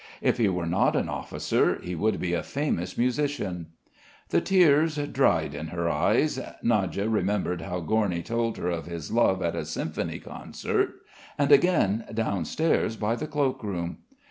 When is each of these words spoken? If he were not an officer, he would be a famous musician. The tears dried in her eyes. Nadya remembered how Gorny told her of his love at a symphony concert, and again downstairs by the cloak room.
If 0.19 0.39
he 0.39 0.49
were 0.49 0.65
not 0.65 0.95
an 0.95 1.09
officer, 1.09 1.79
he 1.83 1.93
would 1.93 2.19
be 2.19 2.33
a 2.33 2.41
famous 2.41 2.97
musician. 2.97 3.67
The 4.29 4.41
tears 4.41 4.95
dried 4.95 5.53
in 5.53 5.67
her 5.67 5.87
eyes. 5.87 6.39
Nadya 6.63 7.07
remembered 7.07 7.61
how 7.61 7.81
Gorny 7.81 8.23
told 8.25 8.57
her 8.57 8.71
of 8.71 8.87
his 8.87 9.11
love 9.11 9.43
at 9.43 9.55
a 9.55 9.63
symphony 9.63 10.17
concert, 10.17 10.93
and 11.37 11.51
again 11.51 12.05
downstairs 12.15 12.95
by 12.95 13.13
the 13.15 13.27
cloak 13.27 13.63
room. 13.63 13.99